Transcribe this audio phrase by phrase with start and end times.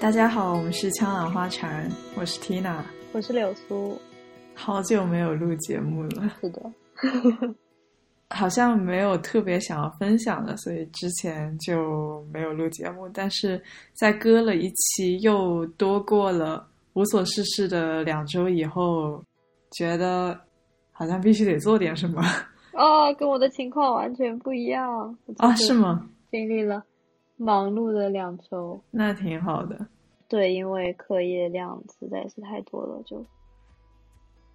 [0.00, 1.86] 大家好，我们是枪朗花禅，
[2.16, 2.82] 我是 Tina，
[3.12, 4.00] 我是柳苏。
[4.54, 6.72] 好久没有录节目了，是的，
[8.30, 13.06] 好像没有特别想要分享的，所以之前就没有录节目。
[13.12, 19.22] 但是在割了一期又多过了无所事事的两周以后，
[19.72, 20.40] 觉得
[20.92, 22.22] 好像必须得做点什么。
[22.72, 25.54] 哦，跟我的情况完全不一样啊？
[25.56, 26.08] 是吗？
[26.30, 26.82] 经历了。
[27.42, 29.86] 忙碌的两周，那挺好的。
[30.28, 33.24] 对，因为课业量实在是太多了，就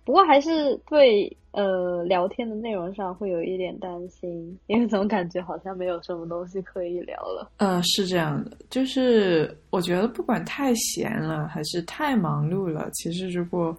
[0.06, 7.50] 不过还是对呃聊天的内容上会有一点担心，因为总感觉好像没有什么东西可以聊了。
[7.58, 13.76] 呃，是这样的，就是我觉得不管太闲了还是太忙碌了，其实如果。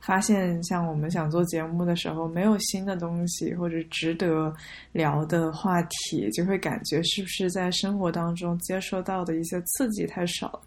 [0.00, 4.52] 发现像我们想做节目的时候，没有新的东西或者值得
[4.92, 10.60] 聊的话题，就会感觉是不是在生活当中接受到的一些刺激太少？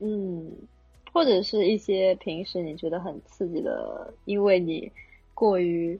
[0.00, 0.50] 嗯，
[1.12, 4.90] 或者是一些平时你觉得很刺激的，因为你
[5.32, 5.98] 过于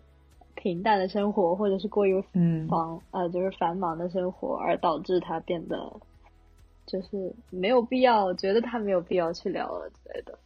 [0.57, 2.23] 平淡的生活，或者是过于
[2.69, 5.77] 忙呃就是繁忙的生活，而导致它变得
[6.87, 10.39] 就是没有必要，觉得它没有必要去聊了之类的。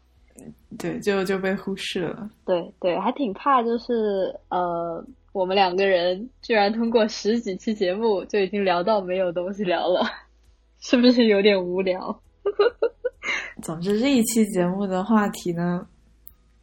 [0.79, 2.31] 对，就就被忽视了。
[2.45, 10.03] 对对，还挺怕，就是呃，我们两个人居然通过十几期节目就已经聊到没有东西聊了，
[10.81, 12.21] 是不是有点无聊？
[13.63, 15.87] 总之，这一期节目的话题呢，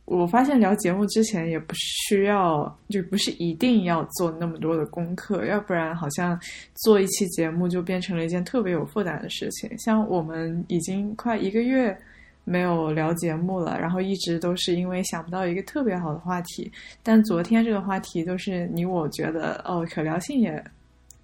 [0.05, 6.39] 我发现聊节目之前也不需要，就不是一定要做那么多的功课，要不然好像
[6.83, 9.69] 做一期节目就变成了一件特别有负担的事情。
[9.77, 11.97] 像我们已经快一个月。
[12.45, 16.71] 没有聊节目了，然后一直都是因为想不到一个特别好的话题。
[17.03, 20.63] 但昨天这个话题都是你我觉得哦，可聊性也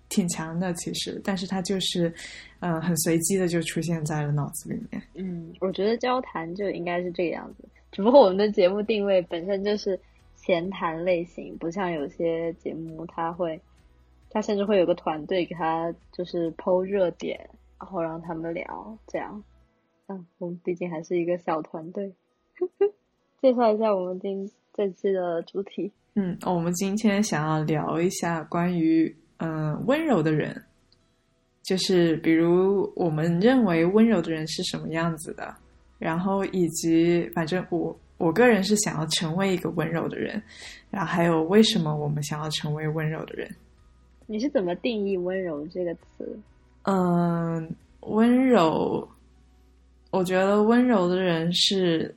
[0.09, 2.13] 挺强的，其实，但是它就是，
[2.59, 5.01] 嗯，很随机的就出现在了脑子里面。
[5.13, 9.97] 嗯，我觉得交谈就应该是这个样子，只不过我们的节目定位本身就是
[10.35, 13.61] 闲谈类型，不像有些节目，他会，
[14.29, 17.39] 他甚至会有个团队给他就是剖热点，
[17.79, 19.41] 然后让他们聊这样。
[20.37, 22.13] 我们毕竟还是一个小团队，
[23.41, 25.91] 介绍一下我们今这期的主题。
[26.13, 30.61] 嗯，我们今天想要聊一下关于嗯温柔的人，
[31.63, 35.55] 就是比如我们认为温柔的人是什么样子的，
[35.99, 40.41] 然后以及反正我我个人是想要成为一个温柔的人，
[40.89, 43.49] 然后还有为什么我们想要成为温柔的人。
[44.27, 46.39] 你是怎么定义温柔这个词？
[46.83, 49.07] 嗯，温柔。
[50.11, 52.13] 我觉得温柔的人是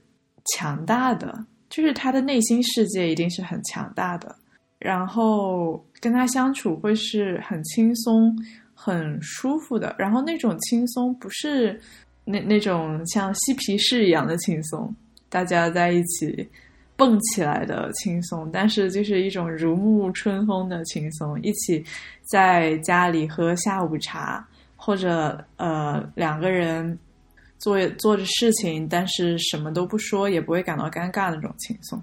[0.53, 4.34] 强大的，就是他的内心世界一定是很强大的，
[4.81, 8.37] 然后跟他相处会是很轻松、
[8.75, 9.94] 很舒服的。
[9.97, 11.81] 然后那种轻松不是
[12.25, 14.93] 那那种像嬉皮士一样的轻松，
[15.28, 16.49] 大家在一起
[16.97, 21.84] 蹦起来的轻松，但是就是一种如沐春风的轻松，一起
[22.28, 24.44] 在家里喝下午茶，
[24.75, 26.99] 或者呃两个人。
[27.64, 31.98] 做做着事情，但是什么都不说，也不会感到尴尬的那种轻松，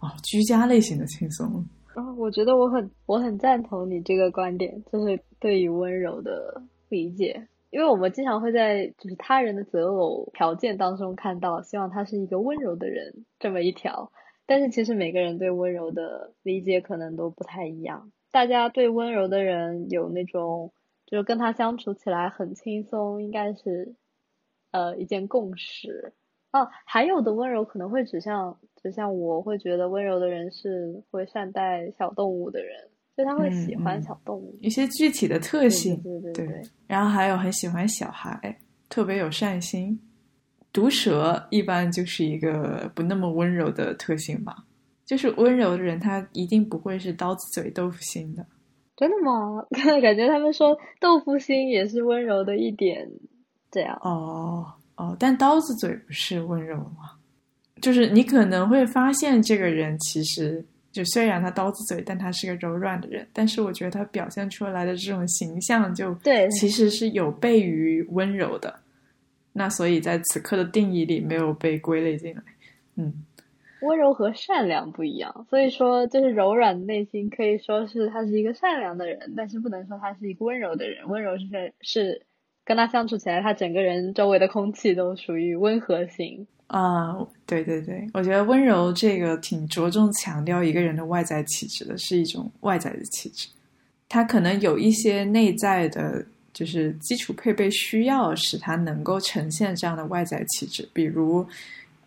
[0.00, 1.64] 哦，居家类型的轻松。
[1.94, 14.12] 啊，我觉得我很我很赞同你这个观点，就是对于温柔的理解，因为我们经常会在就是他人的择偶条件当中看到，希望他是一个温柔的人这么一条，
[14.44, 18.12] 但是其实每个人对温柔的理解可能都不太一样。
[18.30, 20.70] 大家对温柔的人有那种，
[21.06, 23.94] 就是跟他相处起来很轻松，应该是。
[24.72, 26.12] 呃，一件共识
[26.52, 32.76] 哦，还有的温柔可能会指向，指向我会觉得温柔的人是会善待小动物的人，
[33.16, 36.62] 就他会喜欢小动物，一些具体的特性，对对对。
[36.86, 39.98] 然后还有很喜欢小孩，特别有善心。
[40.72, 44.56] 毒蛇一般就是一个不那么温柔的特性吧，
[45.04, 48.46] 就是温柔的人他一定不会是刀子嘴豆腐心的。
[48.96, 49.66] 真的吗？
[50.00, 53.10] 感觉他们说豆腐心也是温柔的一点。
[53.72, 54.64] 这样哦
[54.96, 57.12] 哦，但刀子嘴不是温柔吗？
[57.80, 63.26] 就是你可能会发现这个人其实就虽然他刀子嘴，但他是个柔软的人。
[63.32, 68.78] 但是我觉得他表现出来的这种形象就对，其实是有悖于温柔的。
[69.54, 72.42] 那所以在此刻的定义里没有被归类进来。
[72.96, 73.24] 嗯，
[73.80, 81.08] 温柔和善良不一样，所以说就是柔软的内心可以说是他是一个善良的人，但是不能说他是一个温柔的人。
[81.08, 82.22] 温柔是是。
[82.64, 87.16] 跟他相处起来，他整个人周围的空气都属于温和型啊。
[87.46, 93.48] 对对对，我觉得温柔这个挺着重强调一个人的外在气质的，是一种外在的气质。
[94.08, 100.88] 他可能有一些内在的就是基础配备需要使他能够呈现这样的外在气质。
[100.92, 101.46] 比如，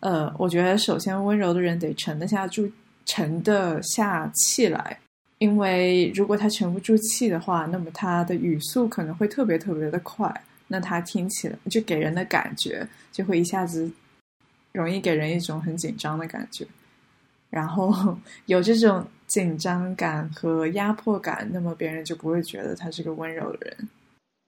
[0.00, 2.70] 呃，我觉得首先温柔的人得沉得下住，
[3.04, 4.98] 沉得下气来，
[5.38, 10.32] 因为如果他沉不住气的话，那么他的语速可能会特别特别的快，
[10.68, 13.90] 那他听起来就给人的感觉就会一下子
[14.72, 16.66] 容易给人一种很紧张的感觉，
[17.50, 18.16] 然后
[18.46, 19.06] 有这种。
[19.26, 23.88] 紧张感和压迫感，那么别人就不会觉得他是个温柔的人。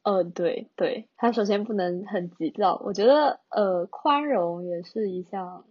[0.05, 2.81] 呃，对对，他首先不能很急躁。
[2.85, 5.65] 我觉得，呃，宽容也是一项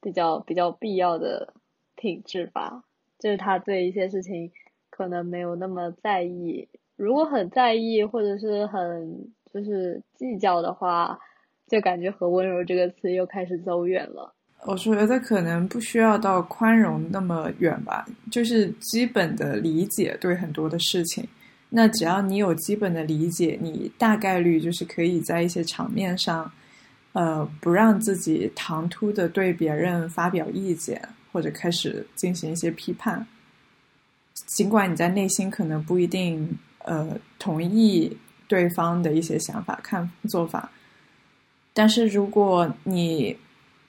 [0.00, 1.52] 比较比较必要的
[1.96, 2.84] 品质吧。
[3.22, 4.50] 就是他对一些事情
[4.90, 6.66] 可能没有那么在意，
[6.96, 11.16] 如果很在意或者是很就是计较的话，
[11.68, 14.34] 就感觉和温柔这个词又开始走远了。
[14.66, 21.24] 我觉得可能不需要到宽容那么远吧，就是基本的理解对很多的事情。
[21.68, 26.50] 那只要你有基本的理解，你大概率就是可以在一些场面上，
[27.12, 31.00] 呃，不让自己唐突的对别人发表意见，
[31.32, 33.26] 或者开始进行一些批判。
[34.56, 38.14] 尽管你在内心可能不一定呃同意
[38.46, 40.70] 对方的一些想法、看做法，
[41.72, 43.36] 但是如果你。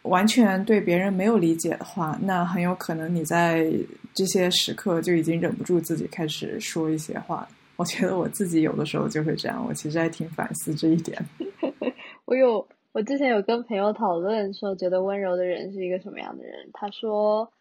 [0.03, 3.73] 完全对别人没有理解的话，那很有可能你在
[4.13, 7.47] 这些时刻就已经忍不住自己开始说一些话。
[7.77, 11.25] 我觉得我自己有的时候就会这样，我其实还挺反思这一点。
[12.27, 16.69] 我有，我之前有跟朋友讨论说，觉得温柔的人是一个什么样的人？
[16.73, 17.51] 他说，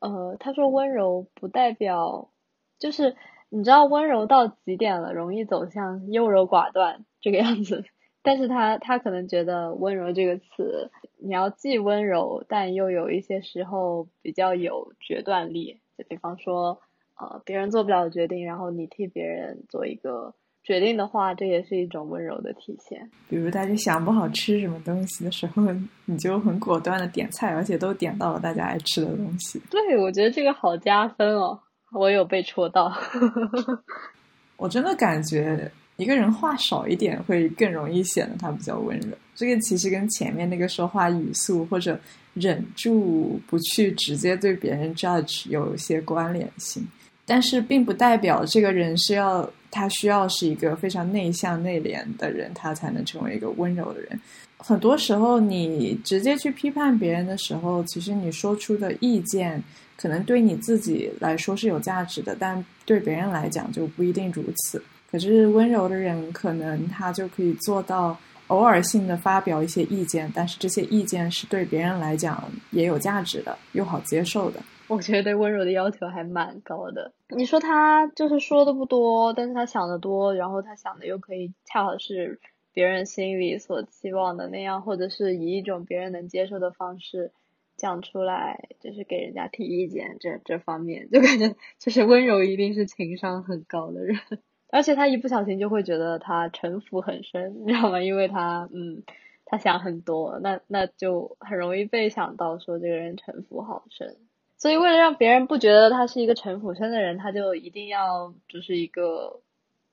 [0.00, 2.28] 呃，他说温柔不代表，
[2.78, 3.16] 就是
[3.48, 7.84] 你知道温柔到极点了，容易走向优柔寡断这个样子。
[8.20, 15.80] 但是他他可能觉得温柔这个词，你要既温柔，但又有一些时候比较有决断力。
[15.96, 16.82] 就比方说，
[17.18, 23.10] 呃，别人做不了决定，然后你替别人做一个决定的话，这也是一种温柔的体现。
[23.28, 25.62] 比如大家想不好吃什么东西的时候，
[26.06, 29.60] 你就很果断的点菜，而且都点到了大家爱吃的东西。
[29.70, 31.58] 对，我觉得这个好加分哦，
[31.92, 32.92] 我有被戳到。
[34.56, 35.70] 我真的感觉。
[35.98, 39.08] 一个人话少一点，会更容易显得他比较温柔。
[39.34, 42.00] 这个其实跟前面那个说话语速或者
[42.32, 46.84] 忍住不去直接对别人 judge 有一些关联性，
[47.26, 54.20] 但是并不代表这个人是要他需要是一个非常内向内敛的人，他才能成为一个温柔的人。
[54.58, 59.60] 很多时候，你直接去批判别人的时候，其实你说出的意见
[59.96, 64.80] 可能对你自己来说是有价值的，但对别人来讲就不一定如此。
[65.10, 68.16] 可是温柔的人，可能他就可以做到
[68.46, 74.60] 偶尔性的发表一些意见，但是这些意见是对别人来讲也有价值的，又好接受的。
[74.88, 77.12] 我觉得对温柔的要求还蛮高的。
[77.28, 82.40] 你说他就是说的不多，但是他想的多，然后他想的又可以恰好是
[82.72, 87.32] 别人心里所期望的那样，或者是以一种别人能接受的方式
[87.76, 90.16] 讲出来，就是给人家提意见。
[90.20, 94.18] 这这方面就感觉就是温柔一定是情商很高的人。
[94.68, 98.00] 而且他一不小心就会觉得他城府很深，你知道吗？
[98.00, 99.02] 因为他，嗯，
[99.44, 104.16] 他想很多，那那就很容易被想到说这个人城府好深。
[104.62, 109.40] 所以为了让别人不觉得他是一个城府深的人，他就一定要就是一个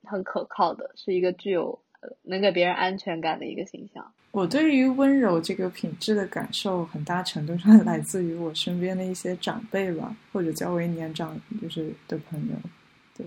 [0.03, 1.79] 很可靠的，是一个具有
[2.21, 4.05] 能给别人安全感的一个形象。
[4.29, 12.55] 我对于温柔这个品质的感受，很大程度上 来自于我身边的一些长辈吧，或者较为年长就是的朋友。
[13.17, 13.25] 对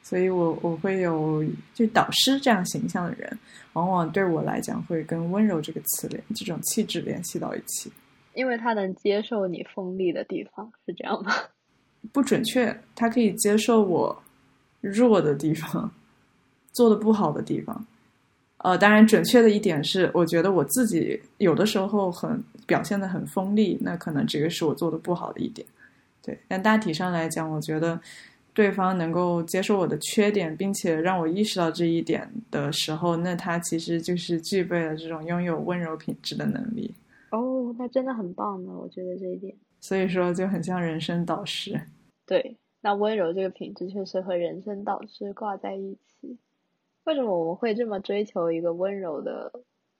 [0.00, 1.44] 所以，我我会有
[1.74, 3.36] 就导师这样形象的人，
[3.72, 7.90] 往往对我来讲会跟温柔这个词联这种气质联系到一起，
[8.38, 11.32] 因为他能接受你锋利的地方，是这样吗？
[12.12, 14.22] 不准确，他可以接受我
[14.80, 15.90] 弱的地方，
[16.72, 17.84] 做的不好的地方。
[18.58, 25.66] 呃，当然，准确的一点是，我觉得我自己有的时候很表现的很锋利，那可能这个是我做的不好的一点。
[26.22, 28.00] 对，但大体上来讲，我觉得。
[28.54, 36.92] 对方能够接受我的缺点，并且让我意识到这一点的时候，那他其实就是具备了这种拥有温柔品质的能力。
[37.30, 39.54] 哦，那真的很棒呢，我觉得这一点。
[39.80, 41.80] 所以说，就很像人生导师。
[42.26, 46.38] 对，那温柔这个品质确实和人生导师挂在一起。
[47.04, 49.50] 为什么我们会这么追求一个温柔的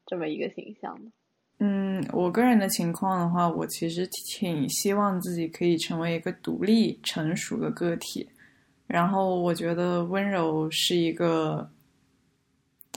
[0.05, 1.11] 这么一个形象呢？
[1.61, 4.07] 嗯，我个人的情况的话，我其实
[4.37, 8.29] 挺希望自己可以成为一个独立成熟的个体。
[8.87, 11.69] 然后我觉得温柔是一个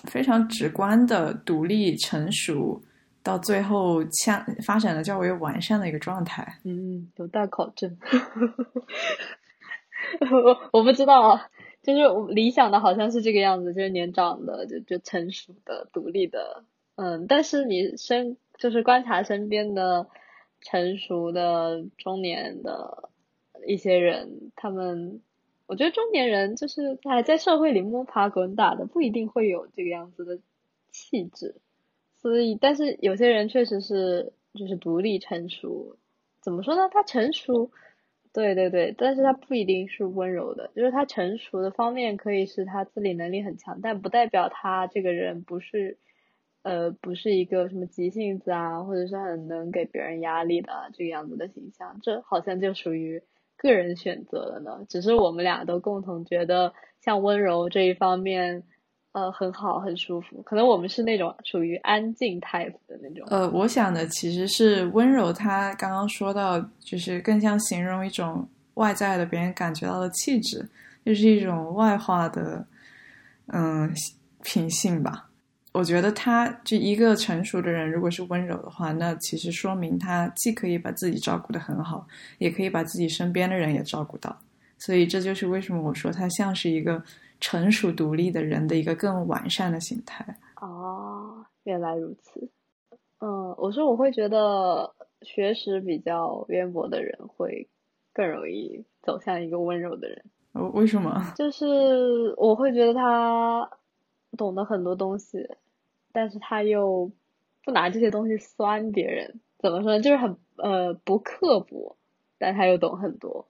[0.03, 2.81] 非常直观的独立成熟，
[3.23, 6.59] 到最后像发展的较为完善的一个状态。
[6.63, 7.97] 嗯，有待考证。
[10.31, 11.49] 我 我不知道啊，
[11.83, 16.63] 就是我理想的好像是这个样子，就是年长的，就就成熟的、独立的，
[16.95, 17.27] 嗯。
[17.27, 20.07] 但是你身就是观察身边的
[20.59, 23.09] 成熟的中年的
[23.67, 25.21] 一些人，他们，
[25.67, 30.39] 我觉得中年人就是还在社会里摸爬滚打的，不一定会有这个样子的
[30.91, 31.55] 气质。
[32.21, 35.97] 所以，但是有些人确实是就是独立成熟，
[36.41, 36.87] 怎么说呢？
[36.91, 37.71] 他成熟。
[38.33, 45.97] 对对对，但是他不一定是温柔的，就是他成熟的方面可以是他自理能力很强，但不代表他这个人不是，
[46.61, 53.21] 呃，不是一个什么急性子啊，或者是很能给别人压力的这个样子的形象，这好像就属于
[53.57, 54.85] 个人选择了呢。
[54.87, 58.63] 只是我们俩都共同觉得，像温柔这一方面。
[59.13, 60.41] 呃，很好，很舒服。
[60.43, 63.27] 可能我们是那种属于安静 type 的那种。
[63.29, 65.33] 呃，我想的其实是温柔。
[65.33, 70.65] 他刚刚说到，就是更像形容一种外在的，别人感觉到的气质，
[71.05, 72.65] 就是一种外化的，
[73.47, 73.93] 嗯，
[74.43, 75.27] 品性吧。
[75.73, 84.37] 我觉得他就一个成熟的人，如果是温柔的话，那其实说明他既可以把自己照顾得很好，也可以把自己身边的人也照顾到。
[84.77, 87.03] 所以这就是为什么我说他像是一个。
[87.41, 90.25] 成熟独立的人的一个更完善的形态。
[90.61, 92.49] 哦，原来如此。
[93.19, 94.93] 嗯，我说我会觉得
[95.23, 97.67] 学识比较渊博的人会
[98.13, 100.23] 更容易走向一个温柔的人。
[100.53, 101.21] 哦，为什么？
[101.35, 103.69] 就是我会觉得他
[104.37, 105.49] 懂得很多东西，
[106.11, 107.11] 但是他又
[107.63, 109.39] 不拿这些东西酸别人。
[109.59, 110.01] 怎么说呢？
[110.01, 111.95] 就是很呃不刻薄，
[112.37, 113.47] 但他又懂很多。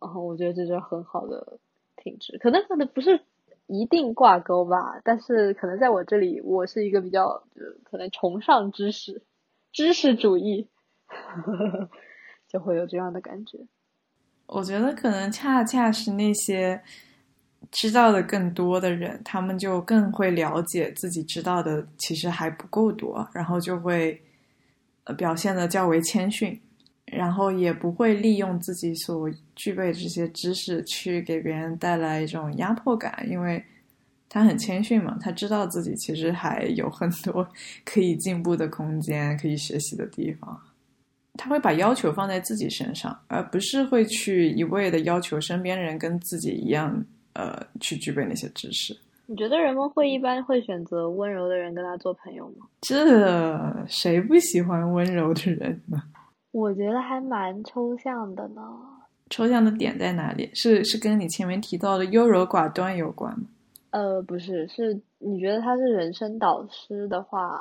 [0.00, 1.58] 然后我觉得这是很好的。
[2.06, 3.20] 品质可能可能不是
[3.66, 7.42] 一定挂钩吧，但是可能在我这里，我是一个比较
[7.82, 9.24] 可能崇尚知识、
[9.72, 10.68] 知识主义，
[12.46, 13.58] 就会有这样的感觉。
[14.46, 16.80] 我觉得可能恰恰是那些
[17.72, 24.22] 知道的更多的人，他们就更会了解自己知道的其实还不够多，然后就会
[25.18, 26.62] 表现的较为谦逊。
[27.06, 33.62] 然后也不会利用自己所具备的这些知识去给别人带来一种压迫感，因为
[34.28, 37.46] 他很谦逊嘛，他知道自己其实还有很多
[37.84, 40.60] 可以进步的空间，可以学习的地方。
[41.38, 48.96] 他会把要求放在自己身上，而不是会去一味的要求身边人跟自己一样，呃，去具备那些知识。
[49.26, 52.66] 你觉得人们会一般会选择温柔的人跟他做朋友吗？
[52.80, 56.02] 这谁不喜欢温柔的人呢？
[56.56, 58.62] 我觉得还蛮抽象的呢。
[59.28, 60.50] 抽象的点在哪里？
[60.54, 63.44] 是是跟你前面提到的优柔寡断有关吗？
[63.90, 67.60] 呃，不是，是你觉得他是人生导师的话，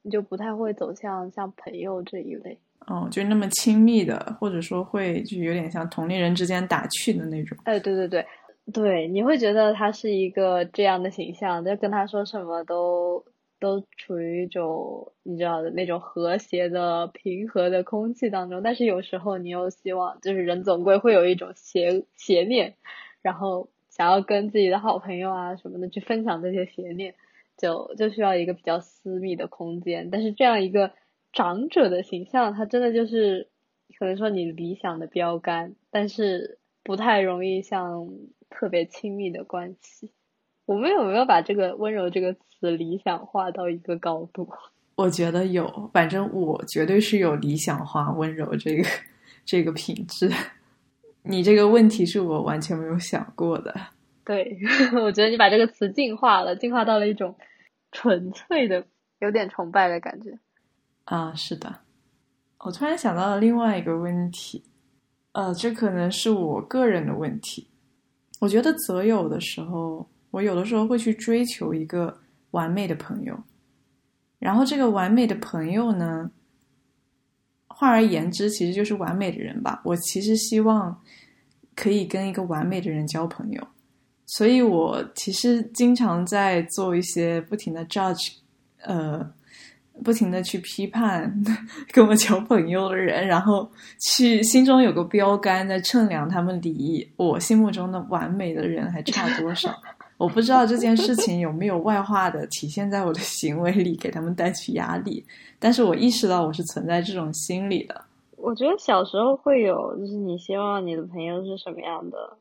[0.00, 2.58] 你就不太会走向像朋友这一类。
[2.86, 7.58] 哦，就那么亲密的，或者说会就有点像同龄人之间打趣的那种。
[7.64, 8.26] 哎，对对对
[8.72, 13.22] 对，你会觉得他是一个这样的形象，就跟他说什么都。
[13.62, 22.74] 都处于一种你知道的那种和谐的、平和的空气当中，但是有时候你又希望，就是人总归会有一种邪邪念，
[23.22, 27.14] 然后想要跟自己的好朋友啊什么的去分享这些邪念，
[27.56, 30.10] 就就需要一个比较私密的空间。
[30.10, 30.90] 但是这样一个
[31.32, 33.48] 长者的形象，他真的就是
[33.96, 38.08] 可能说你理想的标杆，但是不太容易像
[38.50, 40.10] 特别亲密的关系。
[40.72, 44.48] 我们有没有把这个温柔这个词理想化到一个高度？
[44.94, 48.88] 我觉得有，反正我绝对是有理想化温柔这个
[49.44, 50.32] 这个品质。
[51.24, 53.74] 你这个问题是我完全没有想过的。
[54.24, 54.58] 对，
[54.96, 57.34] 我觉得你把这个词进化了，进化到了一种
[57.90, 58.82] 纯粹的、
[59.18, 60.30] 有点崇拜的感觉。
[61.04, 61.80] 啊，是的。
[62.60, 64.64] 我突然想到了另外一个问题，
[65.32, 67.68] 呃，这可能是我个人的问题。
[68.40, 70.06] 我觉得择友的时候。
[70.32, 72.20] 我有的时候会去追求一个
[72.50, 73.38] 完美的朋友，
[74.38, 76.30] 然后这个完美的朋友呢，
[77.68, 79.80] 换而言之，其实就是完美的人吧。
[79.84, 81.00] 我其实希望
[81.76, 83.68] 可以跟一个完美的人交朋友，
[84.26, 88.32] 所以我其实经常在做一些不停的 judge，
[88.80, 89.30] 呃，
[90.02, 91.30] 不停的去批判
[91.92, 93.70] 跟我交朋友的人，然后
[94.00, 99.78] 去心中有个标杆在称量他们离我心目中的完美的人还差多少。
[100.22, 105.26] 我不知道这件事情有没有外化的体现在我的行为里，给他们带去压力。
[105.58, 108.04] 但是我意识到我是存在这种心理的。
[108.36, 112.36] 我觉得小时候会有，就是你希望你的朋友是什么样的，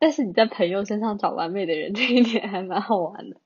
[0.00, 3.36] 但是你在朋友身上找完美的人， 这一点还蛮好玩的。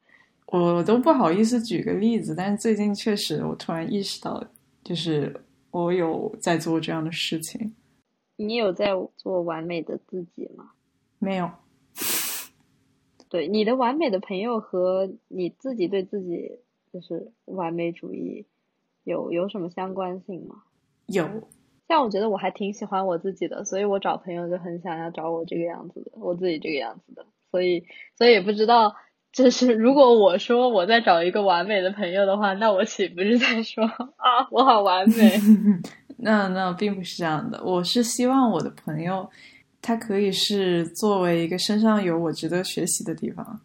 [0.47, 4.43] 我都不好意思举个例子，但是最近确实，我突然意识到，
[4.83, 5.39] 就是
[5.71, 7.75] 我有在做这样的事情。
[8.37, 10.71] 你有在做完美的自己吗？
[11.19, 11.51] 没有。
[13.29, 16.59] 对你的完美的朋友和你自己对自己
[16.93, 18.47] 就是完美主义
[19.03, 20.63] 有有什么相关性吗？
[21.07, 21.29] 有，
[21.89, 27.85] 像我觉得我还挺喜欢我自己的，所以我找朋友就很想要找我这个样子的，我自己这个样子的，所以
[28.17, 28.95] 所以也不知道，
[29.33, 35.33] 就是如果我说我在找一个完美的朋友的话，那我岂不是在说啊我好完美？
[36.17, 39.29] 那那并不是这样的，我是希望我的朋友，
[39.87, 43.61] 他可以是作为一个身上有我值得学习的地方，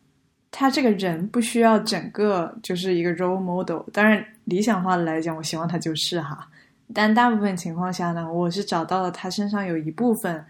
[0.51, 6.49] 他这个人不需要整个就是一个 role model，当然理想化的来讲，我希望他就是哈，
[6.93, 10.43] 但大部分情况下呢，我是找到了他身上有一部分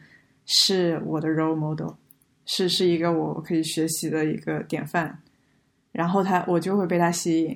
[0.47, 1.91] 是我的 role model，
[2.47, 5.19] 是是一个我可以学习的一个典范，
[5.91, 7.55] 然后他我就会被他吸引。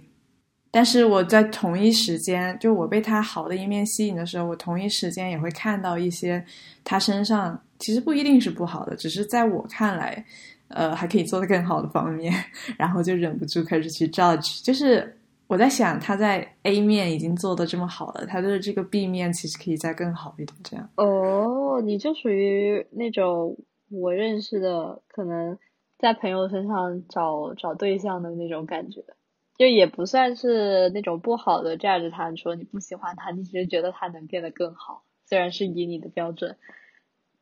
[0.76, 6.44] 但是我在同一时间，就我被他好的一面吸引的时候，我同一时间也会看到一些
[6.84, 10.26] 他身上其实不一定是不好的，只是在我看来，
[10.70, 12.34] 呃，还可以做得更好的方面，
[12.76, 14.64] 然后就忍不住开始去 judge。
[14.64, 15.16] 就是
[15.46, 20.58] 我在想，他在 A 面已经做的这么好了，他的这个 B 面其实可以再更好一点。
[20.64, 23.56] 这样哦，你就属于那种
[23.92, 25.56] 我认识的，可能
[26.00, 29.04] 在朋友身上找找对象的那种感觉。
[29.58, 36.58] 就也不算是那种不好的价值谈，说你不喜欢他，你只是觉得他能变得更好，虽然是以你的标准，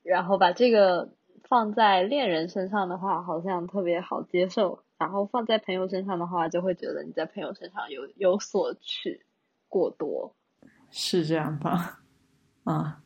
[0.04, 1.14] 然后把这个
[1.48, 9.26] 放在恋人身上的话，好像特别好接受，然后放在朋友身上的话，就会觉得你在朋友身上有有所取
[9.70, 10.36] 过多，
[10.90, 12.02] 是这样吧？
[12.66, 13.02] 啊，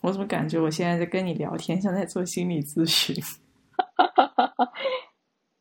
[0.00, 3.14] 我怎么感觉我现在在跟你聊天，像在做心理咨询？
[3.76, 4.72] 哈哈哈哈哈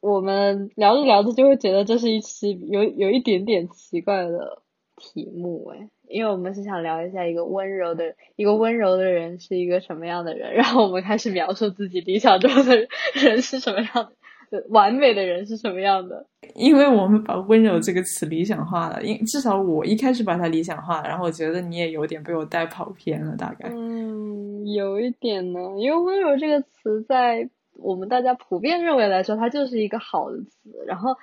[0.01, 4.61] 我们聊着聊着就会觉得这是一期有有一点点奇怪的
[4.97, 12.75] 题目哎，因为我们是想聊一下一个温柔的一个温柔的人是一个什么样的人，然后我们开始描述自己理想中的
[13.13, 14.11] 人是什么样
[14.49, 16.25] 的，完美的人是什么样的。
[16.55, 23.69] 因为我们把温柔这个词理想化了，因至少我一开始把它理想化，然后我觉得你也有点被我带跑偏了，大概。
[23.69, 27.47] 嗯，有一点呢，因为温柔这个词在。
[27.81, 30.49] 我们大家普遍认为来说，它就是一个好的词。
[30.87, 31.15] 然后，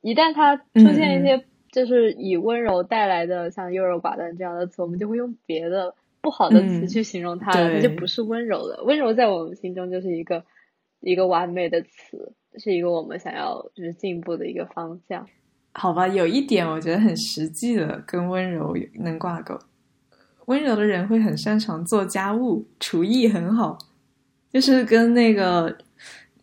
[0.00, 8.82] 一旦它出现一些就是以温柔带来的像优柔寡断这样的词，我们就会用别的不好的词去形容它，它就不是温柔的。
[8.84, 10.44] 温柔在我们心中就是一个
[11.00, 15.26] 一个完美的词，是一个我们想要就是进步的一个方向。
[15.72, 19.56] 好吧，有一点我觉得很实际的，跟温柔能挂钩。
[20.46, 23.78] 温柔的人会很擅长做家务，厨艺很好，
[24.52, 25.78] 就是跟那个。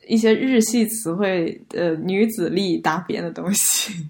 [0.08, 4.10] 一些日系词汇呃女子力搭边的东西。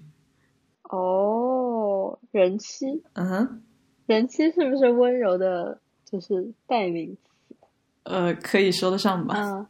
[0.84, 3.02] 哦，人妻。
[3.14, 3.62] 嗯哼，
[4.06, 7.56] 人妻是不是温柔的，就是代名词？
[8.04, 9.34] 呃，可以说得上吧。
[9.36, 9.66] 嗯，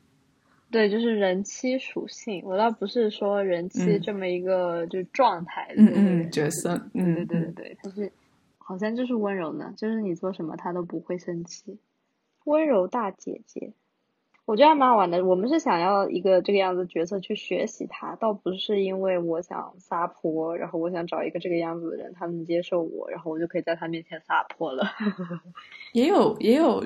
[0.71, 2.41] 对，就是人妻属性。
[2.45, 6.81] 我倒不是说人妻这么一个就是状态，嗯嗯，角色。
[6.95, 8.13] 嗯，对对对对，但是
[8.59, 11.79] 好像就是温柔呢，就是你做什么她都不会生气，
[12.45, 13.73] 温柔大姐姐。
[14.49, 15.23] 我觉得还蛮好玩的。
[15.23, 24.83] 我们是想要一个这个样子角色去学习他，倒不是因为我想撒泼，然后我想找一个这个样子的人，他能接受我，然后我就可以在他面前撒泼了。
[25.93, 26.83] 也有也有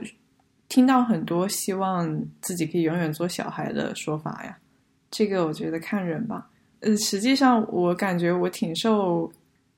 [0.69, 4.59] 听到很多希望自己可以永远做小孩的说法呀。
[5.09, 6.51] 这个我觉得看人吧。
[6.81, 9.31] 呃，实际上我感觉我挺受，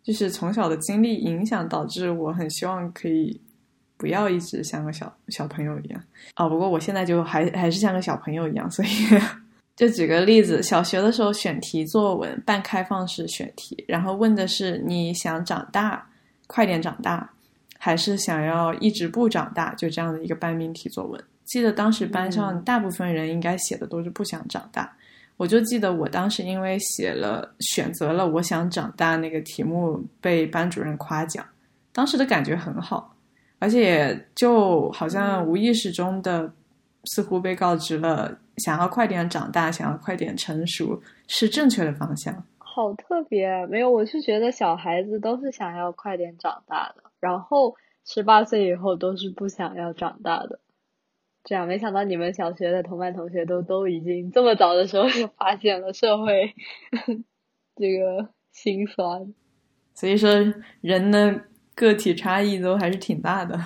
[0.02, 3.42] 就是从小的经历影响，导致我很希望可以。
[4.04, 5.98] 不要一直像个小小朋友一样
[6.36, 6.46] 哦。
[6.46, 8.88] 不过我现在就还还是像个小朋友一样，所以
[9.74, 16.06] 就举个例子，小学的时候选题作文半开放式选题，然后问的是你想长大，
[16.46, 17.30] 快点长大，
[17.78, 19.74] 还是想要一直不长大？
[19.74, 21.18] 就这样的一个半命题作文。
[21.46, 24.94] 记得当时班上大部分人应该写的都是不想长大，
[25.38, 31.42] 我就记得我当时因为写了选择了我想长大那个题目，被班主任夸奖，
[31.90, 33.13] 当时的感觉很好。
[33.64, 36.52] 而且就好像无意识中的，
[37.04, 42.44] 似乎被告知了，想要快点长大，想要快点成熟，是正确的方向。
[42.58, 47.74] 好特别，没有，我是觉得小孩子都是想要快点长大的，然后
[48.04, 50.60] 十八岁以后都是不想要长大的。
[51.42, 56.52] 这样，没想到你们小学的同班同学都都已经这么早的时候就发现了社会
[57.76, 59.32] 这个心酸。
[59.94, 60.28] 所以说，
[60.82, 61.40] 人呢。
[61.74, 63.60] 个体差异都还是挺大的，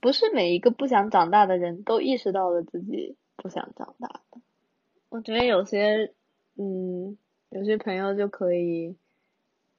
[0.00, 4.40] 不是每一个不想长大的人都意识到了自己不想长大的。
[5.08, 6.12] 我觉得有些，
[6.56, 7.16] 嗯，
[7.50, 8.96] 有些朋友就可以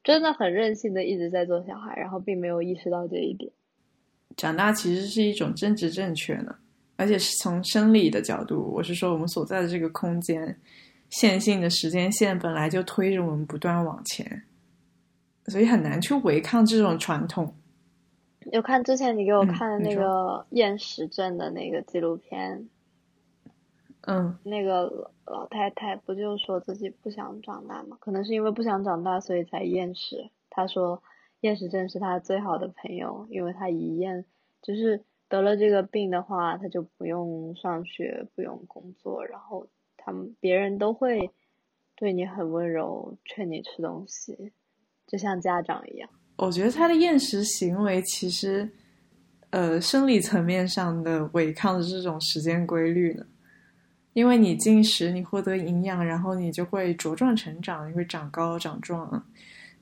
[0.03, 3.51] 真的很任性的一直在做小孩，然后并没有意识到这一点。
[4.35, 6.55] 长大其实是一种政治正确呢，
[6.95, 10.57] 而且是从生理的角度，我是说我们所在的这个空间，
[11.09, 14.43] 线性的时间线本来就推着我们不断往前，
[15.47, 17.55] 所以很难去违抗这种传统。
[18.51, 22.69] 有看之前你给我嗯看的那个厌食症的那个纪录片，
[24.01, 27.97] 嗯，那个老太太不就说自己不想长大吗？
[27.99, 30.29] 可能是因为不想长大，所以才厌食。
[30.49, 31.03] 她说
[31.41, 34.23] 厌食症是她最好的朋友，因为她一厌
[34.61, 41.31] 就是得了这个病的话，她就不用上学，不用工作，然后他们别人都会
[41.97, 44.53] 对你很温柔，劝你吃东西，
[45.07, 46.09] 就像家长一样。
[46.35, 48.69] 我觉得他的厌食行为其实，
[49.49, 53.25] 呃，生理层面上的违抗的这种时间规律呢。
[54.13, 59.23] 因为你进食，你获得营养，然后你就会茁壮成长，你会长高长壮。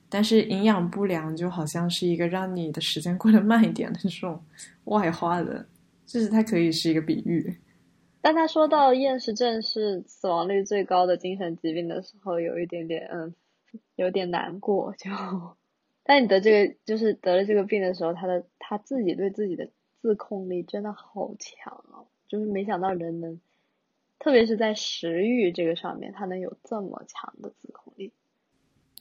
[0.08, 4.40] 但是营养不良就好像是一个让你的时间过得慢一点的这种
[4.84, 5.66] 外化的，
[6.04, 7.56] 就是它可以是一个比喻。
[8.20, 13.34] 但他说到厌食症是死亡率最高的精神疾病的时候，有一点点嗯，
[13.96, 14.94] 有点难过。
[14.98, 15.10] 就，
[16.02, 19.68] 但你得这个就是得了这个病的时候，他的他自己对自己的
[20.00, 23.40] 自控力真的好强哦，就是没想到人能，
[24.18, 28.12] 特别是在食欲这个上面，他能有这么强的自控力。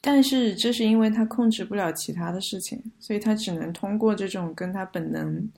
[0.02, 5.52] 但是这是因为他控制不了其他的事情，所以他只能通过这种跟他本能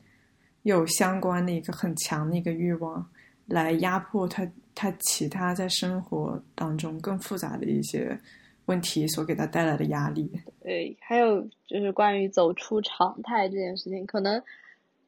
[0.63, 3.05] 有相关的一个很强的一个欲望，
[3.47, 8.17] 来压迫他他其他在生活当中更复杂的一些
[8.67, 10.31] 问题所给他带来的压力。
[10.61, 14.43] 对，还有就是关于走出常态这件事情，可能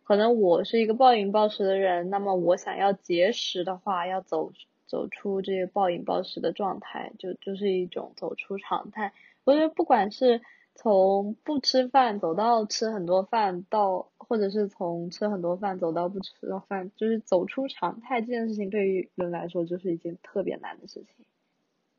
[0.03, 4.51] 可能我是一个暴饮暴食的人，那么我想要节食的话，要走
[4.87, 9.13] 走出这个暴饮暴食的状态，就就是一种走出常态。
[9.43, 10.41] 我觉得不管是
[10.73, 16.31] 从不吃饭走到吃很多饭，到或者是从吃很多饭走到不吃
[16.67, 21.25] 饭，就是走出常态这件事情，对于人来说就是一件特别难的事情。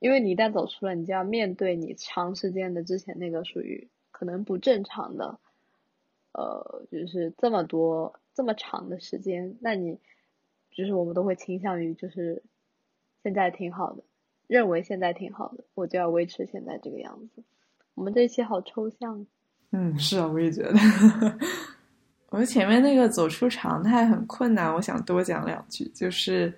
[0.01, 5.39] 因为你一旦走出了，你就要面对你长时间的之前那个属于可能不正常的，
[6.33, 9.99] 呃，就是这么多这么长的时间，那你
[10.73, 12.43] 就是我们都会倾向于就是
[13.23, 14.03] 现在挺好的，
[14.47, 17.43] 认为现在挺好的，我就要维持现在这个样子。
[17.95, 19.27] 我们这一期好抽象，
[19.73, 20.73] 嗯，是啊，我也觉得。
[22.31, 26.55] 我们前面那个走出常态很困难，我想多讲两句，就是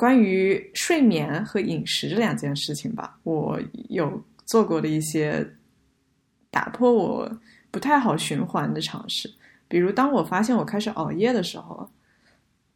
[0.00, 3.20] 关于睡眠和饮食这两件事情吧。
[3.22, 3.60] 我
[3.90, 5.46] 有做过的一些
[6.50, 7.30] 打破我
[7.70, 9.30] 不太好循环的尝试，
[9.68, 11.86] 比如当我发现我开始熬夜的时候，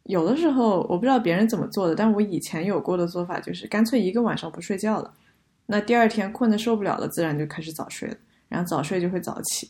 [0.03, 5.11] 有的时候我不知道别人怎么做的，但我以前有过的做法就是干脆一个晚上不睡觉了，
[5.65, 8.15] 那第二天困得受不了了，自然就开始早睡了。
[8.47, 9.67] 然后早睡就会早起，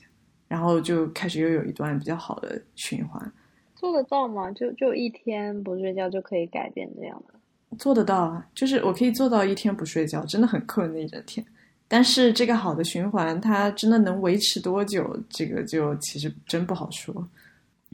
[0.50, 3.32] 然后就开始又有一段比较好的循环。
[3.76, 4.52] 做得到吗？
[4.52, 7.35] 就就一天不睡觉就可以改变这样的？
[7.78, 11.46] 做得到啊，就是我可以做到一天不睡觉，真的很困那一整天。
[11.88, 17.28] 但是这个好的循环，它真的能维持多久，这个就其实真不好说。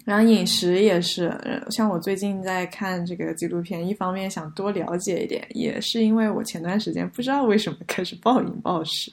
[0.06, 1.32] 然后饮食也是，
[1.70, 9.12] 像我最近在看这个纪录片，一方面想多了解一点，也是因为我前段时间不知道为什么开始暴饮暴食。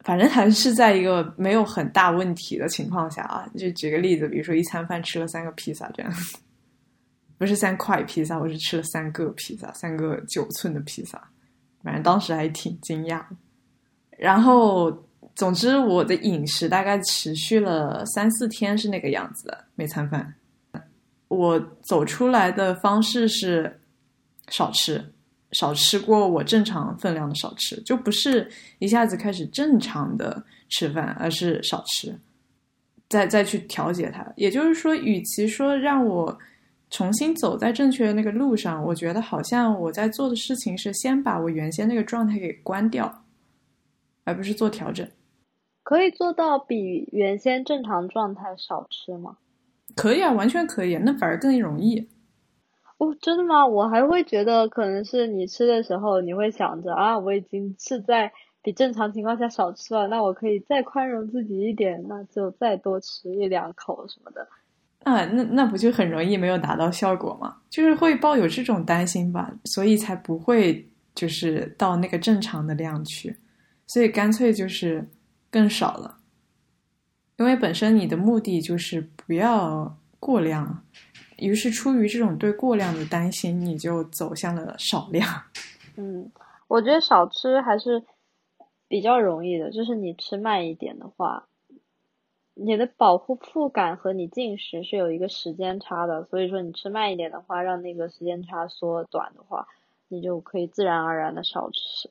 [0.00, 6.12] 反正还是在一个没有很大问题的情况下啊，就举个例子，比如说一餐饭吃了三个披萨，这样
[7.40, 11.18] 不是三块披萨，我是吃了三个披萨，三个九寸的披萨，
[11.82, 13.24] 反正当时还挺惊讶。
[14.10, 14.92] 然后，
[15.34, 20.34] 总之我的饮食大概持续了三四天是那个样子的，每餐饭。
[21.28, 23.80] 我走出来的方式是
[24.48, 25.02] 少吃。
[25.52, 32.14] 少吃过我正常分量的少吃，就不是一下子开始正常的吃饭，而是少吃，
[33.08, 34.30] 再再去调节它。
[34.36, 36.38] 也就是说，与其说让我
[36.90, 43.22] 重新走在正确的那个路上，我觉得好像我在做的事情是先把我原先那个状态给关掉，
[44.24, 45.08] 而不是做调整。
[45.82, 49.38] 可以做到比原先正常状态少吃吗？
[49.96, 52.08] 可以啊，完全可以，那反而更容易。
[52.98, 53.66] 哦，真的吗？
[53.66, 64.46] 我还会觉得可能是你吃的时候，你会想着啊，我已经是在比正常情况下少吃了，那我可以再宽容自己一点，那就再多吃一两口什么的。
[65.04, 67.56] 啊，那那不就很容易没有达到效果吗？
[67.70, 73.36] 就是会抱有这种担心吧，所以才不会就是到那个正常的量去，
[73.86, 75.08] 所以干脆就是
[75.50, 76.18] 更少了，
[77.38, 80.84] 因为本身你的目的就是不要过量。
[81.38, 85.26] 于是，出于这种对过量的担心，你就走向了少量。
[85.96, 86.30] 嗯，
[86.68, 88.04] 我觉得少吃还是
[88.86, 91.46] 比较容易的，就是你吃慢一点的话，
[92.62, 99.66] 你的饱腹腹感和你进食是有一个时间差的，所以说你吃慢一点的话，让那个时间差缩短的话，
[100.08, 102.10] 你就可以自然而然的少吃。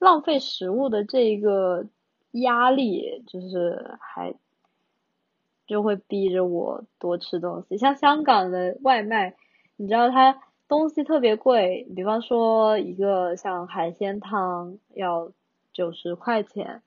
[0.00, 1.86] 浪费食物的这一个
[2.32, 4.34] 压力，就是还
[5.66, 7.78] 就会逼着我多吃东西。
[7.78, 9.36] 像香港的外卖，
[9.76, 15.30] 你知道它东西特别贵，比方说一个像海鲜汤要
[15.72, 16.82] 九十块钱，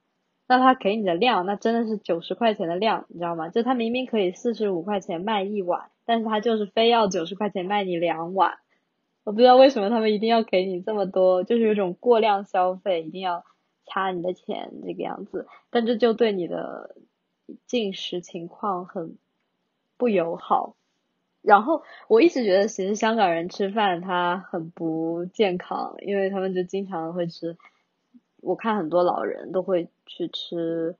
[0.52, 3.48] 那他给你的量，那真的是九十块钱的量，你知道吗？
[3.48, 8.58] 就他明明可以四十五块钱卖一碗，但是他就是非要九十块钱卖你两碗。
[9.24, 13.46] 我不知道为什么他们一定要给你这么多，就是有种过量消费，一定要
[13.86, 15.48] 掐你的钱这个样子。
[15.70, 16.98] 但这就对你的
[17.66, 19.18] 进食情况很
[19.96, 20.76] 不友好。
[21.42, 27.56] 然后我一直觉得，其实香港人吃饭他很不健康，因为他们就经常会吃。
[28.41, 30.95] 我看很多老人都会去吃，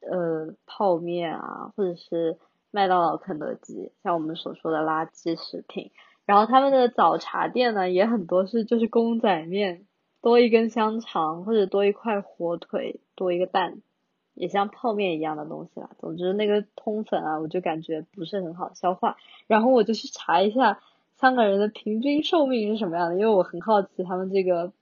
[0.00, 2.38] 呃，泡面啊，或者是
[2.70, 5.90] 麦当劳、肯德基，像我们所说的垃圾食品。
[6.26, 9.86] 然后他们的早茶店呢，也很多是就是公仔面，
[10.22, 13.80] 多一根香肠或者多一块火腿，多一个蛋，
[14.34, 15.90] 也像泡面一样的东西啦。
[15.98, 19.16] 总之那个通粉啊，我就感觉不是很好消化。
[19.48, 20.80] 然后我就去查一下
[21.16, 24.72] 香港人的平均寿命是什么样的，因为我很好奇他们这个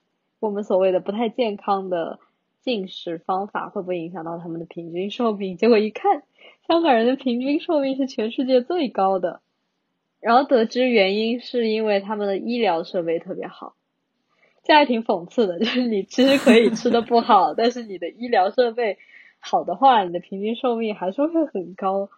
[0.40, 2.18] 我们所谓的不太健康的
[2.62, 5.56] 进食方法会不会影响到他们的平均寿命。
[5.56, 6.22] 结果一看，
[6.66, 9.40] 香港人的平均寿命是全世界最高的。
[10.20, 13.74] 然后得知原因是因为他们的医疗设备特别好，
[14.64, 15.58] 这还挺讽刺的。
[15.60, 18.98] 就是你其实可以吃的不好， 但是你的医疗设备
[19.38, 22.08] 好的话，你的平均寿命还是会很高，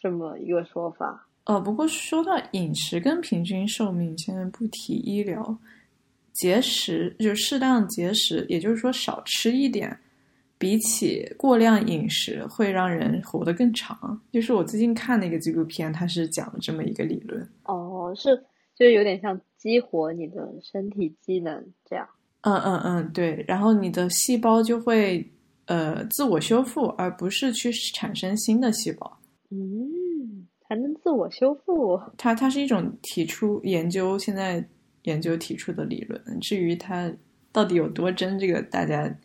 [0.00, 1.26] 这么一个说法。
[1.44, 5.58] 呃，不过说到饮食跟平均寿命，先不提医疗，
[6.38, 9.96] 节食就是适当节食，也就是说少吃一点。
[10.58, 14.18] 比起过量饮食，会让人活得更长。
[14.32, 17.46] 就是我最近看的一个纪录片，它是讲了这么一个理论。
[17.64, 18.34] 哦，是，
[18.74, 22.08] 就是有点像激活你的身体机能这样。
[22.40, 23.44] 嗯嗯嗯，对。
[23.46, 25.30] 然后你的细胞就会
[25.66, 29.18] 呃自我修复，而不是去产生新的细胞。
[29.50, 32.00] 嗯，还能自我修复？
[32.16, 34.66] 它它是一种提出研究，现在
[35.06, 36.38] 研究提出的理论。
[36.38, 37.12] 至于它
[37.50, 39.16] 到底有多真，这个大家。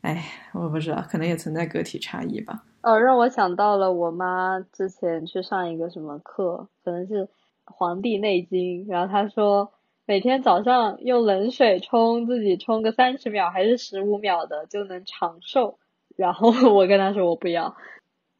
[0.00, 2.64] 哎，我不知道，可能也存在个体差异吧。
[2.82, 7.24] 哦，让我想到了我妈之前去上一个什么课，可能是
[7.64, 9.72] 《黄帝内经》，然后她说
[10.06, 15.78] 每天早上用冷水冲自己冲个三十秒还是十五秒的就能长寿。
[16.16, 17.76] 然后 我跟她说我不要，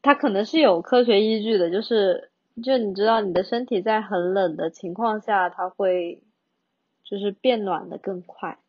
[0.01, 2.31] 她可能是有科学依据的，就是
[2.63, 6.23] 就你知道你的身体在很冷的情况下，它会
[7.09, 8.59] 就是变暖的更快。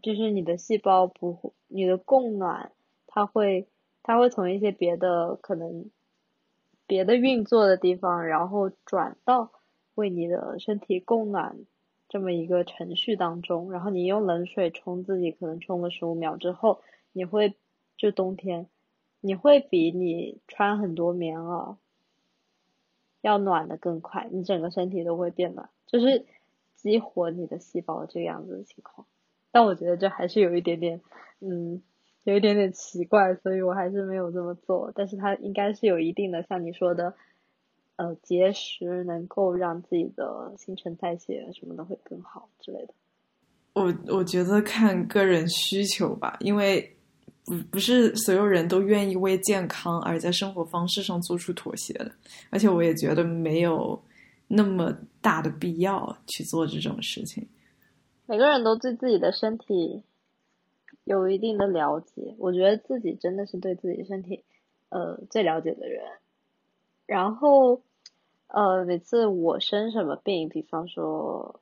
[0.00, 2.70] 就是你的细胞不，你的供暖，
[3.08, 3.66] 它会，
[4.04, 5.90] 它会从一些别的可能，
[6.86, 9.50] 别的运作的地方，然后转到
[9.96, 11.56] 为你的身体供暖
[12.08, 13.72] 这么一个程序当中。
[13.72, 16.80] 然后你用冷水冲自己，可能冲个十五秒之后，
[17.12, 17.56] 你会，
[17.96, 18.68] 就冬天，
[19.20, 21.76] 你会比你穿很多棉袄
[23.22, 26.26] 要暖的更快，你整个身体都会变暖，就是
[26.84, 29.06] 激活你的细胞这个样子的情况。
[29.50, 31.00] 但我觉得这还是有一点点，
[31.40, 31.82] 嗯，
[32.24, 34.92] 有一点点奇怪，所以我还是没有这么做。
[34.94, 37.14] 但是它应该是有一定的，像你说的，
[37.96, 42.94] 呃，节食能够让自己的新陈代谢什么的会更好之类的。
[43.72, 46.96] 我我觉得看个人需求吧，因为
[47.44, 52.10] 不不是所有人都愿意为健康而在生活方式上做出妥协的，
[52.50, 54.00] 而且我也觉得没有
[54.56, 57.48] 那么大的必要去做这种事情。
[58.26, 60.02] 每个人都对自己的身体
[61.04, 64.44] 有一定的了解，我觉得自己真的是对自己身体
[64.90, 66.04] 呃最了解的人。
[67.06, 67.82] 然后
[68.46, 71.60] 呃每次我生什么病，比方说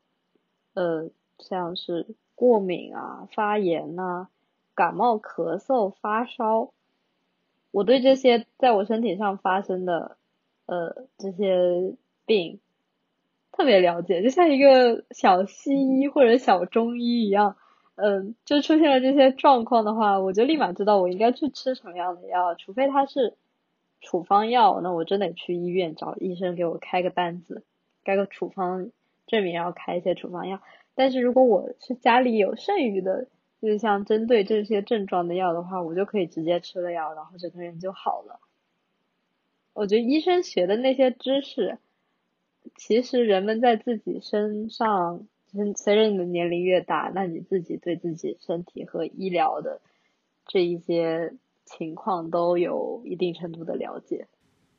[0.74, 4.28] 呃像是过敏啊、发炎呐、
[4.74, 6.72] 感冒、咳嗽、发烧，
[7.70, 10.18] 我对这些在我身体上发生的
[10.66, 12.60] 呃这些病。
[13.52, 17.56] 特别了解，就像一个小西医或者小中医一样，
[17.96, 22.54] 嗯，就出现了这些状况的话，我就立马知道我应该去吃什么样的药。
[22.54, 23.36] 除非它是
[24.00, 27.62] 处方药，那我真得去医院找医生给我开个单子，
[28.04, 28.90] 开个处方
[29.26, 30.60] 证明，然后开一些处方药。
[30.94, 33.26] 但是如果我是家里有剩余的，
[33.60, 38.40] 就是像针对这些症状的药的话，我就可以直接吃了药，然后整个人就好了。
[39.74, 41.78] 我觉得医生学的那些知识。
[42.76, 45.26] 其实人们在自己身上，
[45.76, 49.80] 随着你的年龄越大，那你自己对自己身体和医疗的
[50.46, 51.32] 这一些
[51.64, 54.26] 情况都有一定程度的了解。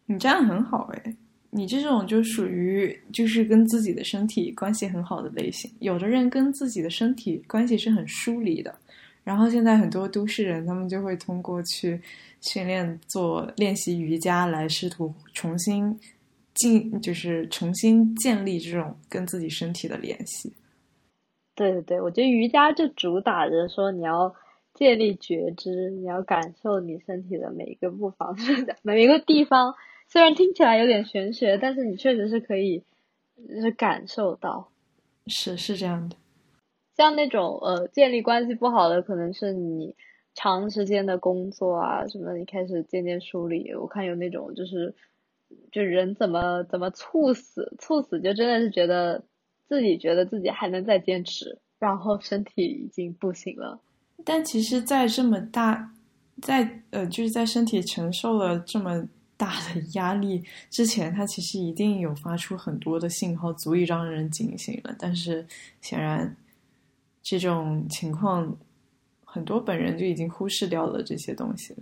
[0.05, 1.15] 你这样很好哎，
[1.49, 5.71] 你这种就属于就是跟自己的身体关系很好的类型。
[5.79, 8.75] 有的人跟自己的身体关系是很疏离的，
[9.23, 11.99] 然后现在很多都市人他们就会通过去
[12.41, 15.97] 训练做练习瑜伽来试图重新
[16.55, 20.53] 进，就是重新建立这种跟自己身体的联系。
[21.55, 24.33] 对对对，我觉得瑜伽就主打着说你要
[24.73, 28.35] 建立觉知，你要感受你身体的每一个部方
[28.65, 29.75] 的 每一个地方。
[30.09, 32.83] 虽然听起来有点玄学，但是你确实是可以
[33.61, 34.69] 是感受到，
[35.27, 36.15] 是是这样的。
[36.95, 39.95] 像那种呃建立关系不好的，可能是你
[40.35, 43.73] 长时间的工作啊什么，你开始渐渐疏离。
[43.73, 44.93] 我看有那种就是
[45.71, 49.23] 就人怎么怎么猝死，猝死就真的是觉得
[49.67, 53.79] 自己觉得自己还能再坚持，然后身体已经不行了。
[54.25, 55.93] 但其实，在这么大，
[56.41, 59.07] 在呃就是在身体承受了这么。
[59.35, 64.95] 大的压力之前，他其实一定有发出很多的信号，足以让人警醒了。
[64.97, 65.45] 但是
[65.81, 66.37] 显然，
[67.21, 68.55] 这种情况
[69.25, 71.75] 很多本人就已经忽视掉了这些东西。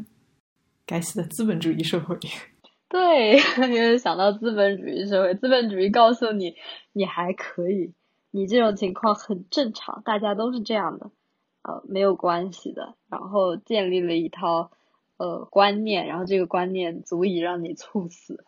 [0.85, 2.17] 该死的资本主义社会！
[2.91, 3.37] 对，
[3.69, 6.55] 因 为想到资本主义社会，资本主义告诉你
[6.93, 7.93] 你还可以，
[8.29, 11.09] 你这种情况很正常，大家都是这样的，
[11.63, 12.95] 呃，没有关系的。
[13.09, 14.69] 然后建立了一套。
[15.17, 18.43] 呃，观念，然后这个观念足以让你猝死。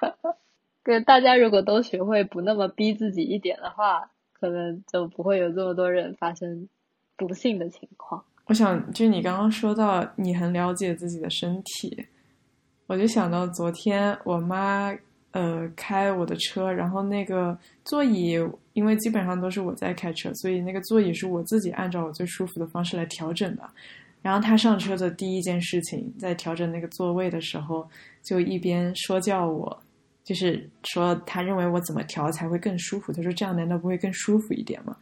[0.82, 6.66] 对，大家如果都学会不那么逼自己一点的话，可能就不会有这么多人发生
[7.14, 8.24] 不幸的情况。
[8.46, 12.06] 我想，就你刚刚说到你很了解自己的身体，
[12.88, 14.92] 我就想到昨天我妈
[15.32, 18.36] 呃开我的车，然后那个座椅，
[18.72, 23.62] 因为基本上都是我在开车，所以那个座椅是我自己按照我最舒服的方式来调整的。
[24.22, 27.86] 然后她上车的第一件事情，在调整那个座位的时候，
[28.22, 29.78] 就一边说教我，
[30.24, 33.12] 就是说他认为我怎么调才会更舒服。
[33.12, 34.96] 他说这样难道不会更舒服一点吗？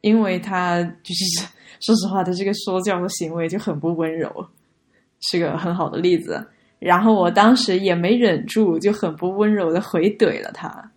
[0.00, 1.48] 因为他就是
[1.80, 4.46] 说实话，他这个说教的行为就很不温柔，
[5.20, 6.44] 是个很好的例子。
[6.84, 10.90] 然后我当时也没忍住，就很不温柔的回怼了他。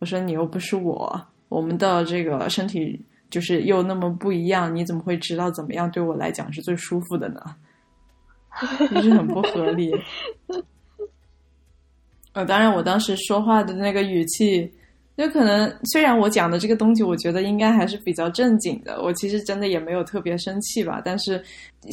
[0.00, 3.00] 我说你又不是我，我们的这个身体。
[3.30, 7.40] 就是又那么不一样，你怎么会知道怎么样对我来讲是最舒服的呢？
[8.90, 9.92] 就是很不合理。
[12.34, 14.68] 呃，当然，我当时说话的那个语气，
[15.20, 19.02] 就可能虽然我讲的这个东西，我觉得应该还是比较正经的。
[19.02, 21.42] 我其实真的也没有特别生气吧，但是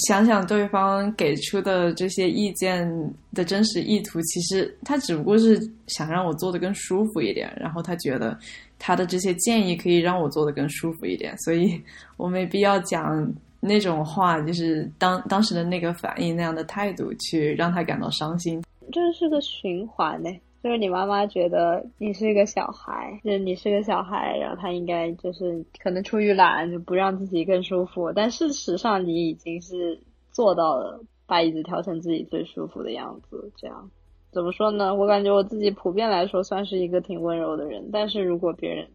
[0.08, 2.90] 想想对方给出的这些意见
[3.34, 8.38] 的真实意图，其实他只不过是想让我做的更舒服一点，然后他觉得。
[8.80, 11.82] 他的这些建议可以让我做的更舒服一点，所以
[12.16, 13.28] 我没必要讲
[13.60, 18.62] 那种话，就是当当时的那个反应那样的态度去让他感到伤心。
[18.92, 20.30] 这是个循环呢，
[20.68, 29.98] 就是你妈妈觉得你是一个小孩，就是你是个小孩，然后她应该就是可能出于懒就不让自己更舒服，但事实上你已经是
[30.30, 33.90] 做到了把椅子调成自己最舒服的样子，这样。
[34.32, 34.94] 怎么说呢？
[34.94, 38.90] 我感觉我自己普遍来说算是一个挺温柔的人，但是如果别人，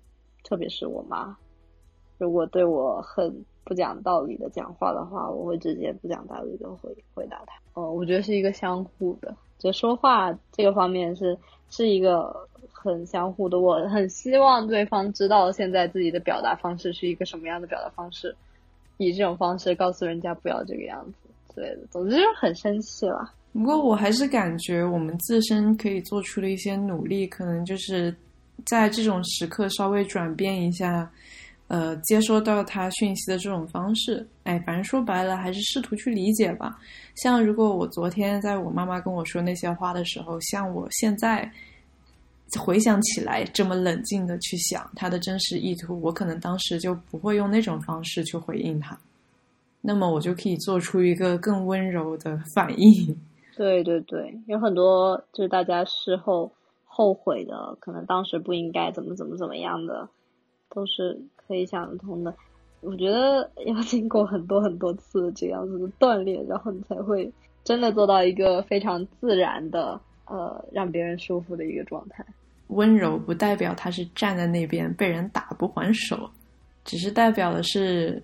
[0.45, 1.35] 特别是我妈，
[2.19, 7.55] 如果对我很不讲道理的讲话的话，我会直接不讲道理的回回答他。
[7.73, 11.38] 哦，我觉得是一个相互的，就说话这个方面是
[11.70, 12.35] 是一个
[12.72, 13.61] 很相互的。
[13.61, 18.35] 我很希望对方知道现在自己的表达方式是一个什么样的表达方式，
[18.96, 21.87] 以这种方式告诉人家不要这个样子之类的。
[21.90, 23.33] 总之就是很生气了。
[23.53, 28.14] 不过我还是感觉我们自身可以做出的一些努力，可能就是
[28.64, 31.11] 在这种时刻稍微转变一下，
[31.73, 34.29] 呃，接收到他讯息的这种方式。
[34.43, 36.79] 哎，反正说白了还是试图去理解吧。
[37.15, 41.51] 像如果我昨天在我妈妈跟我说那些话的时候，像我现在
[42.61, 48.99] 回想起来这么冷静的去想他的真实意图，我可能当时就不会用那种方式去回应他，
[49.81, 53.19] 那么我就可以做出一个更温柔的反应。
[53.57, 56.53] 对对对，有很多就是大家事后
[56.85, 60.07] 后悔的，可能当时不应该怎么怎么怎么样的，
[60.69, 61.19] 都是
[61.53, 62.35] 可以想得通的。
[62.81, 67.31] 我觉得要经过很多很多次这样子的锻炼，然后你才会
[67.63, 72.25] 真的做到一个非常自然的，呃，让别人舒服的一个状态。
[72.69, 76.29] 温柔不代表他是站在那边被人打不还手，
[76.85, 78.23] 只是代表的是，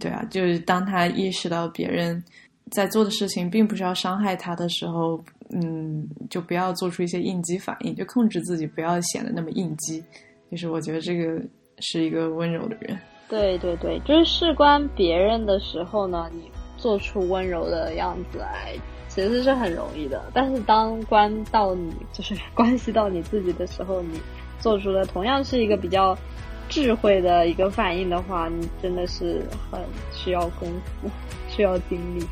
[0.00, 2.22] 对啊，就是当他意识到别人。
[2.70, 10.02] 在做的事情并不是要伤害他的时候，嗯，就不要做出一些应激反应，就控制自己不要显得那么应激。
[10.50, 11.40] 就是我觉得这个
[11.78, 12.98] 是一个温柔的人。
[13.28, 18.74] 对对对，就是事关别人的时候呢，你做出温柔的样子来
[19.08, 24.20] 其实是很容易的，但是当关到你就是 关系到你自己的时候，你
[24.58, 26.16] 做出了同样是一个比较
[26.68, 29.80] 智慧的一个反应的话，你真的是很
[30.12, 30.68] 需要功
[31.00, 31.08] 夫，
[31.48, 32.24] 需要精力。